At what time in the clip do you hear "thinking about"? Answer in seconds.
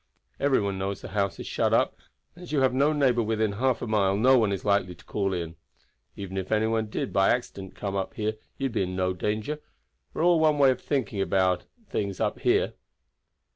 10.81-11.65